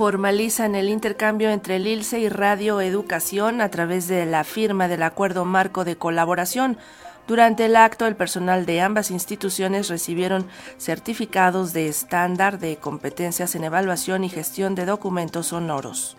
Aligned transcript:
formalizan 0.00 0.76
el 0.76 0.88
intercambio 0.88 1.50
entre 1.50 1.76
el 1.76 1.86
ILSE 1.86 2.20
y 2.20 2.30
Radio 2.30 2.80
Educación 2.80 3.60
a 3.60 3.70
través 3.70 4.08
de 4.08 4.24
la 4.24 4.44
firma 4.44 4.88
del 4.88 5.02
acuerdo 5.02 5.44
marco 5.44 5.84
de 5.84 5.96
colaboración. 5.96 6.78
Durante 7.28 7.66
el 7.66 7.76
acto, 7.76 8.06
el 8.06 8.16
personal 8.16 8.64
de 8.64 8.80
ambas 8.80 9.10
instituciones 9.10 9.90
recibieron 9.90 10.46
certificados 10.78 11.74
de 11.74 11.88
estándar 11.88 12.58
de 12.58 12.78
competencias 12.78 13.54
en 13.54 13.64
evaluación 13.64 14.24
y 14.24 14.30
gestión 14.30 14.74
de 14.74 14.86
documentos 14.86 15.48
sonoros. 15.48 16.16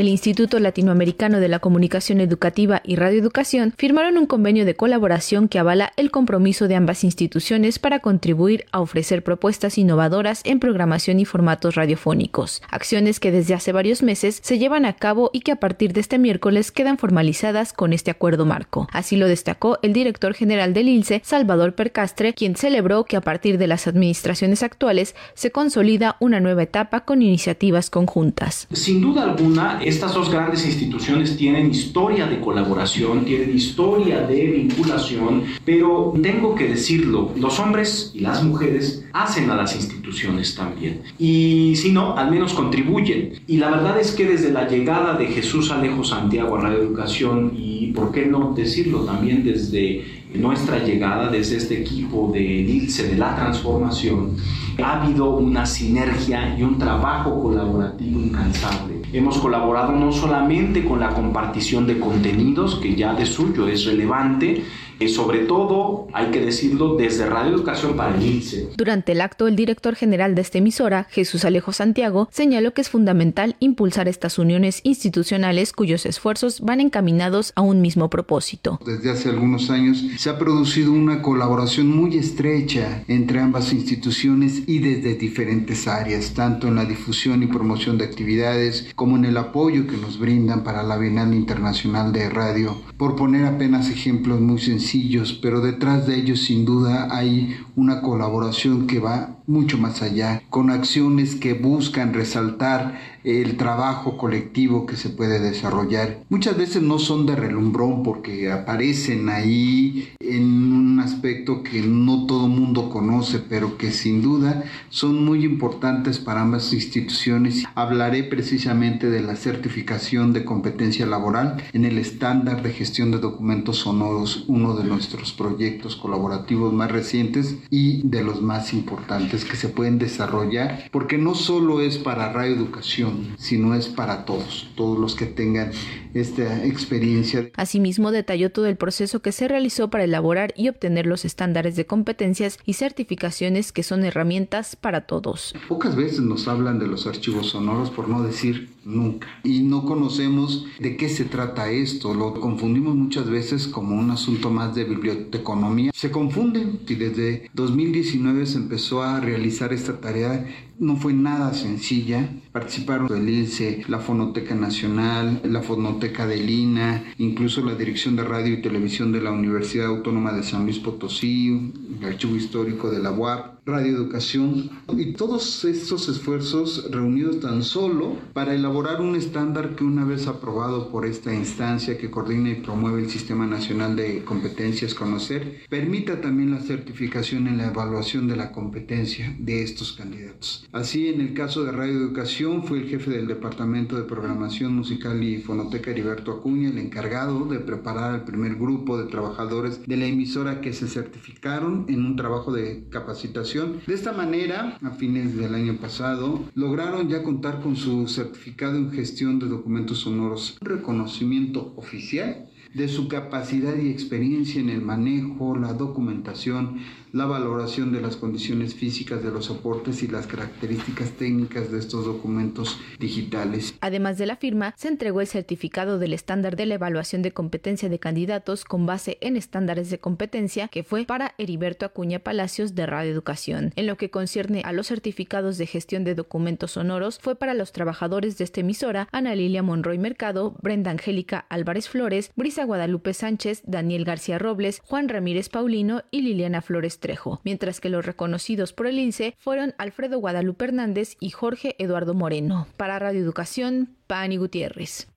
El 0.00 0.08
Instituto 0.08 0.58
Latinoamericano 0.58 1.40
de 1.40 1.48
la 1.48 1.58
Comunicación 1.58 2.20
Educativa 2.20 2.80
y 2.84 2.96
Radioeducación 2.96 3.74
firmaron 3.76 4.16
un 4.16 4.24
convenio 4.24 4.64
de 4.64 4.74
colaboración 4.74 5.46
que 5.46 5.58
avala 5.58 5.92
el 5.96 6.10
compromiso 6.10 6.68
de 6.68 6.74
ambas 6.74 7.04
instituciones 7.04 7.78
para 7.78 8.00
contribuir 8.00 8.64
a 8.72 8.80
ofrecer 8.80 9.22
propuestas 9.22 9.76
innovadoras 9.76 10.40
en 10.44 10.58
programación 10.58 11.20
y 11.20 11.26
formatos 11.26 11.74
radiofónicos, 11.74 12.62
acciones 12.70 13.20
que 13.20 13.30
desde 13.30 13.52
hace 13.52 13.72
varios 13.72 14.02
meses 14.02 14.40
se 14.42 14.58
llevan 14.58 14.86
a 14.86 14.94
cabo 14.94 15.30
y 15.34 15.40
que 15.40 15.52
a 15.52 15.56
partir 15.56 15.92
de 15.92 16.00
este 16.00 16.18
miércoles 16.18 16.72
quedan 16.72 16.96
formalizadas 16.96 17.74
con 17.74 17.92
este 17.92 18.10
acuerdo 18.10 18.46
marco. 18.46 18.88
Así 18.92 19.16
lo 19.16 19.28
destacó 19.28 19.78
el 19.82 19.92
director 19.92 20.32
general 20.32 20.72
del 20.72 20.88
ILSE, 20.88 21.20
Salvador 21.24 21.74
Percastre, 21.74 22.32
quien 22.32 22.56
celebró 22.56 23.04
que 23.04 23.18
a 23.18 23.20
partir 23.20 23.58
de 23.58 23.66
las 23.66 23.86
administraciones 23.86 24.62
actuales 24.62 25.14
se 25.34 25.50
consolida 25.50 26.16
una 26.20 26.40
nueva 26.40 26.62
etapa 26.62 27.00
con 27.04 27.20
iniciativas 27.20 27.90
conjuntas. 27.90 28.66
Sin 28.72 29.02
duda 29.02 29.24
alguna, 29.24 29.78
estas 29.90 30.14
dos 30.14 30.30
grandes 30.30 30.64
instituciones 30.64 31.36
tienen 31.36 31.70
historia 31.70 32.26
de 32.26 32.40
colaboración, 32.40 33.24
tienen 33.24 33.54
historia 33.54 34.20
de 34.20 34.46
vinculación, 34.46 35.44
pero 35.64 36.14
tengo 36.22 36.54
que 36.54 36.68
decirlo, 36.68 37.32
los 37.36 37.58
hombres 37.58 38.12
y 38.14 38.20
las 38.20 38.42
mujeres 38.44 39.04
hacen 39.12 39.50
a 39.50 39.56
las 39.56 39.74
instituciones 39.74 40.54
también. 40.54 41.02
Y 41.18 41.74
si 41.76 41.90
no, 41.90 42.16
al 42.16 42.30
menos 42.30 42.54
contribuyen. 42.54 43.40
Y 43.46 43.56
la 43.56 43.70
verdad 43.70 43.98
es 43.98 44.12
que 44.12 44.26
desde 44.26 44.52
la 44.52 44.68
llegada 44.68 45.14
de 45.14 45.26
Jesús 45.26 45.70
Alejo 45.70 46.04
Santiago 46.04 46.56
a 46.56 46.60
Radio 46.60 46.78
Educación 46.78 47.52
y, 47.56 47.88
¿por 47.92 48.12
qué 48.12 48.26
no 48.26 48.54
decirlo 48.54 49.00
también 49.00 49.44
desde 49.44 50.19
nuestra 50.34 50.78
llegada, 50.78 51.30
desde 51.30 51.56
este 51.56 51.80
equipo 51.80 52.30
de 52.32 52.40
ILSE, 52.40 53.08
de 53.08 53.16
la 53.16 53.34
transformación, 53.34 54.36
ha 54.82 55.02
habido 55.02 55.36
una 55.36 55.66
sinergia 55.66 56.56
y 56.58 56.62
un 56.62 56.78
trabajo 56.78 57.42
colaborativo 57.42 58.20
incansable 58.20 59.00
Hemos 59.12 59.38
colaborado 59.38 59.90
no 59.90 60.12
solamente 60.12 60.84
con 60.84 61.00
la 61.00 61.08
compartición 61.08 61.84
de 61.84 61.98
contenidos, 61.98 62.76
que 62.76 62.94
ya 62.94 63.12
de 63.12 63.26
suyo 63.26 63.66
es 63.66 63.84
relevante, 63.84 64.62
sobre 65.08 65.40
todo, 65.40 66.08
hay 66.12 66.26
que 66.26 66.40
decirlo, 66.44 66.96
desde 66.96 67.24
Radio 67.26 67.54
Educación 67.54 67.96
para 67.96 68.14
el 68.14 68.22
ILSE. 68.22 68.68
Durante 68.76 69.12
el 69.12 69.22
acto, 69.22 69.48
el 69.48 69.56
director 69.56 69.96
general 69.96 70.34
de 70.34 70.42
esta 70.42 70.58
emisora, 70.58 71.06
Jesús 71.10 71.44
Alejo 71.46 71.72
Santiago, 71.72 72.28
señaló 72.30 72.74
que 72.74 72.82
es 72.82 72.90
fundamental 72.90 73.56
impulsar 73.60 74.08
estas 74.08 74.38
uniones 74.38 74.80
institucionales 74.84 75.72
cuyos 75.72 76.04
esfuerzos 76.04 76.60
van 76.60 76.80
encaminados 76.80 77.52
a 77.56 77.62
un 77.62 77.80
mismo 77.80 78.10
propósito. 78.10 78.78
Desde 78.84 79.10
hace 79.10 79.30
algunos 79.30 79.70
años 79.70 80.04
se 80.20 80.28
ha 80.28 80.38
producido 80.38 80.92
una 80.92 81.22
colaboración 81.22 81.88
muy 81.96 82.18
estrecha 82.18 83.04
entre 83.08 83.40
ambas 83.40 83.72
instituciones 83.72 84.64
y 84.66 84.78
desde 84.80 85.14
diferentes 85.14 85.88
áreas, 85.88 86.34
tanto 86.34 86.68
en 86.68 86.74
la 86.74 86.84
difusión 86.84 87.42
y 87.42 87.46
promoción 87.46 87.96
de 87.96 88.04
actividades 88.04 88.92
como 88.96 89.16
en 89.16 89.24
el 89.24 89.38
apoyo 89.38 89.86
que 89.86 89.96
nos 89.96 90.18
brindan 90.18 90.62
para 90.62 90.82
la 90.82 90.98
Bienal 90.98 91.32
Internacional 91.32 92.12
de 92.12 92.28
Radio. 92.28 92.76
Por 92.98 93.16
poner 93.16 93.46
apenas 93.46 93.88
ejemplos 93.88 94.42
muy 94.42 94.60
sencillos, 94.60 95.32
pero 95.32 95.62
detrás 95.62 96.06
de 96.06 96.16
ellos 96.16 96.40
sin 96.40 96.66
duda 96.66 97.08
hay 97.10 97.56
una 97.74 98.02
colaboración 98.02 98.86
que 98.86 98.98
va 98.98 99.38
mucho 99.46 99.78
más 99.78 100.02
allá, 100.02 100.42
con 100.48 100.70
acciones 100.70 101.34
que 101.34 101.54
buscan 101.54 102.12
resaltar 102.12 103.00
el 103.24 103.56
trabajo 103.56 104.16
colectivo 104.16 104.86
que 104.86 104.96
se 104.96 105.10
puede 105.10 105.40
desarrollar. 105.40 106.24
Muchas 106.28 106.56
veces 106.56 106.82
no 106.82 106.98
son 106.98 107.26
de 107.26 107.36
relumbrón 107.36 108.02
porque 108.02 108.50
aparecen 108.50 109.28
ahí 109.28 110.10
en 110.20 110.72
un 110.72 111.00
aspecto 111.00 111.62
que 111.62 111.82
no 111.82 112.26
todo 112.26 112.48
mundo 112.48 112.90
conoce, 112.90 113.38
pero 113.38 113.76
que 113.76 113.90
sin 113.90 114.22
duda 114.22 114.64
son 114.88 115.24
muy 115.24 115.44
importantes 115.44 116.18
para 116.18 116.42
ambas 116.42 116.72
instituciones. 116.72 117.64
Hablaré 117.74 118.24
precisamente 118.24 119.10
de 119.10 119.20
la 119.20 119.36
certificación 119.36 120.32
de 120.32 120.44
competencia 120.44 121.06
laboral 121.06 121.62
en 121.72 121.84
el 121.84 121.98
estándar 121.98 122.62
de 122.62 122.72
gestión 122.72 123.10
de 123.10 123.18
documentos 123.18 123.78
sonoros, 123.78 124.44
uno 124.46 124.74
de 124.74 124.84
nuestros 124.84 125.32
proyectos 125.32 125.96
colaborativos 125.96 126.72
más 126.72 126.90
recientes 126.90 127.56
y 127.70 128.06
de 128.06 128.22
los 128.22 128.42
más 128.42 128.72
importantes 128.72 129.44
que 129.44 129.56
se 129.56 129.68
pueden 129.68 129.98
desarrollar, 129.98 130.88
porque 130.90 131.18
no 131.18 131.34
solo 131.34 131.80
es 131.80 131.98
para 131.98 132.32
Radio 132.32 132.54
Educación, 132.54 133.09
sino 133.36 133.74
es 133.74 133.88
para 133.88 134.24
todos, 134.24 134.70
todos 134.76 134.98
los 134.98 135.14
que 135.14 135.26
tengan 135.26 135.70
esta 136.14 136.64
experiencia. 136.64 137.50
Asimismo, 137.56 138.10
detalló 138.10 138.50
todo 138.50 138.66
el 138.66 138.76
proceso 138.76 139.20
que 139.22 139.32
se 139.32 139.48
realizó 139.48 139.90
para 139.90 140.04
elaborar 140.04 140.52
y 140.56 140.68
obtener 140.68 141.06
los 141.06 141.24
estándares 141.24 141.76
de 141.76 141.86
competencias 141.86 142.58
y 142.64 142.74
certificaciones 142.74 143.72
que 143.72 143.82
son 143.82 144.04
herramientas 144.04 144.76
para 144.76 145.02
todos. 145.02 145.54
Pocas 145.68 145.96
veces 145.96 146.20
nos 146.20 146.48
hablan 146.48 146.78
de 146.78 146.86
los 146.86 147.06
archivos 147.06 147.50
sonoros, 147.50 147.90
por 147.90 148.08
no 148.08 148.22
decir 148.22 148.70
nunca. 148.84 149.28
Y 149.44 149.60
no 149.60 149.84
conocemos 149.84 150.66
de 150.78 150.96
qué 150.96 151.08
se 151.08 151.24
trata 151.24 151.70
esto. 151.70 152.14
Lo 152.14 152.34
confundimos 152.34 152.94
muchas 152.94 153.28
veces 153.28 153.66
como 153.68 153.96
un 153.96 154.10
asunto 154.10 154.50
más 154.50 154.74
de 154.74 154.84
biblioteconomía. 154.84 155.92
Se 155.94 156.10
confunden 156.10 156.80
y 156.88 156.94
desde 156.94 157.50
2019 157.54 158.46
se 158.46 158.58
empezó 158.58 159.02
a 159.02 159.20
realizar 159.20 159.72
esta 159.72 160.00
tarea 160.00 160.46
no 160.80 160.96
fue 160.96 161.12
nada 161.12 161.52
sencilla. 161.54 162.28
Participaron 162.52 163.14
el 163.14 163.28
ILSE, 163.28 163.84
la 163.86 163.98
Fonoteca 164.00 164.54
Nacional, 164.54 165.40
la 165.44 165.62
Fonoteca 165.62 166.26
de 166.26 166.38
Lina, 166.38 167.04
incluso 167.18 167.64
la 167.64 167.74
Dirección 167.74 168.16
de 168.16 168.24
Radio 168.24 168.54
y 168.54 168.62
Televisión 168.62 169.12
de 169.12 169.20
la 169.20 169.30
Universidad 169.30 169.86
Autónoma 169.86 170.32
de 170.32 170.42
San 170.42 170.64
Luis 170.64 170.78
Potosí, 170.78 171.72
el 172.00 172.04
Archivo 172.04 172.34
Histórico 172.34 172.90
de 172.90 173.00
la 173.00 173.12
UAP, 173.12 173.59
Radio 173.66 173.94
Educación 173.94 174.70
y 174.96 175.12
todos 175.12 175.64
estos 175.64 176.08
esfuerzos 176.08 176.90
reunidos 176.90 177.40
tan 177.40 177.62
solo 177.62 178.16
para 178.32 178.54
elaborar 178.54 179.00
un 179.00 179.16
estándar 179.16 179.76
que 179.76 179.84
una 179.84 180.04
vez 180.04 180.26
aprobado 180.26 180.88
por 180.88 181.04
esta 181.04 181.34
instancia 181.34 181.98
que 181.98 182.10
coordina 182.10 182.50
y 182.50 182.62
promueve 182.62 183.02
el 183.02 183.10
Sistema 183.10 183.46
Nacional 183.46 183.96
de 183.96 184.24
Competencias 184.24 184.94
Conocer, 184.94 185.60
permita 185.68 186.20
también 186.20 186.52
la 186.52 186.60
certificación 186.60 187.48
en 187.48 187.58
la 187.58 187.68
evaluación 187.68 188.28
de 188.28 188.36
la 188.36 188.50
competencia 188.52 189.36
de 189.38 189.62
estos 189.62 189.92
candidatos. 189.92 190.66
Así, 190.72 191.08
en 191.08 191.20
el 191.20 191.34
caso 191.34 191.64
de 191.64 191.72
Radio 191.72 191.92
Educación, 191.92 192.64
fue 192.64 192.78
el 192.78 192.88
jefe 192.88 193.10
del 193.10 193.26
Departamento 193.26 193.96
de 193.96 194.04
Programación 194.04 194.74
Musical 194.74 195.22
y 195.22 195.42
Fonoteca 195.42 195.90
Heriberto 195.90 196.32
Acuña 196.32 196.70
el 196.70 196.78
encargado 196.78 197.44
de 197.44 197.58
preparar 197.58 198.14
al 198.14 198.24
primer 198.24 198.54
grupo 198.54 198.96
de 198.98 199.10
trabajadores 199.10 199.86
de 199.86 199.96
la 199.96 200.06
emisora 200.06 200.60
que 200.60 200.72
se 200.72 200.88
certificaron 200.88 201.84
en 201.88 202.04
un 202.04 202.16
trabajo 202.16 202.52
de 202.52 202.86
capacitación. 202.90 203.49
De 203.52 203.94
esta 203.94 204.12
manera, 204.12 204.78
a 204.80 204.90
fines 204.90 205.36
del 205.36 205.56
año 205.56 205.76
pasado, 205.78 206.44
lograron 206.54 207.08
ya 207.08 207.24
contar 207.24 207.60
con 207.60 207.74
su 207.74 208.06
certificado 208.06 208.76
en 208.76 208.92
gestión 208.92 209.40
de 209.40 209.46
documentos 209.46 209.98
sonoros, 209.98 210.56
un 210.60 210.68
reconocimiento 210.68 211.72
oficial 211.76 212.48
de 212.74 212.86
su 212.86 213.08
capacidad 213.08 213.76
y 213.76 213.90
experiencia 213.90 214.60
en 214.60 214.70
el 214.70 214.82
manejo, 214.82 215.56
la 215.56 215.72
documentación, 215.72 216.78
la 217.12 217.26
valoración 217.26 217.92
de 217.92 218.00
las 218.00 218.16
condiciones 218.16 218.74
físicas 218.74 219.22
de 219.22 219.30
los 219.30 219.46
soportes 219.46 220.02
y 220.02 220.08
las 220.08 220.26
características 220.26 221.10
técnicas 221.12 221.70
de 221.72 221.78
estos 221.78 222.04
documentos 222.04 222.78
digitales. 222.98 223.74
Además 223.80 224.18
de 224.18 224.26
la 224.26 224.36
firma, 224.36 224.74
se 224.76 224.88
entregó 224.88 225.20
el 225.20 225.26
certificado 225.26 225.98
del 225.98 226.12
estándar 226.12 226.56
de 226.56 226.66
la 226.66 226.74
evaluación 226.74 227.22
de 227.22 227.32
competencia 227.32 227.88
de 227.88 227.98
candidatos 227.98 228.64
con 228.64 228.86
base 228.86 229.18
en 229.20 229.36
estándares 229.36 229.90
de 229.90 229.98
competencia 229.98 230.68
que 230.68 230.84
fue 230.84 231.04
para 231.04 231.34
Heriberto 231.38 231.84
Acuña 231.84 232.20
Palacios 232.20 232.74
de 232.74 232.86
Radio 232.86 233.10
Educación. 233.10 233.72
En 233.76 233.86
lo 233.86 233.96
que 233.96 234.10
concierne 234.10 234.62
a 234.64 234.72
los 234.72 234.88
certificados 234.88 235.58
de 235.58 235.66
gestión 235.66 236.04
de 236.04 236.14
documentos 236.14 236.72
sonoros, 236.72 237.18
fue 237.18 237.34
para 237.34 237.54
los 237.54 237.72
trabajadores 237.72 238.38
de 238.38 238.44
esta 238.44 238.60
emisora 238.60 239.08
Ana 239.12 239.34
Lilia 239.34 239.62
Monroy 239.62 239.98
Mercado, 239.98 240.54
Brenda 240.62 240.90
Angélica 240.90 241.46
Álvarez 241.48 241.88
Flores, 241.88 242.30
Brisa 242.36 242.64
Guadalupe 242.64 243.14
Sánchez, 243.14 243.62
Daniel 243.64 244.04
García 244.04 244.38
Robles, 244.38 244.80
Juan 244.84 245.08
Ramírez 245.08 245.48
Paulino 245.48 246.02
y 246.10 246.22
Liliana 246.22 246.62
Flores 246.62 246.99
Mientras 247.44 247.80
que 247.80 247.88
los 247.88 248.06
reconocidos 248.06 248.72
por 248.72 248.86
el 248.86 248.98
INSE 248.98 249.34
fueron 249.38 249.74
Alfredo 249.78 250.18
Guadalupe 250.18 250.66
Hernández 250.66 251.16
y 251.20 251.30
Jorge 251.30 251.74
Eduardo 251.78 252.14
Moreno. 252.14 252.68
Para 252.76 252.98
Radio 252.98 253.20
Educación, 253.20 253.96
Pani 254.06 254.36
Gutiérrez. 254.36 255.08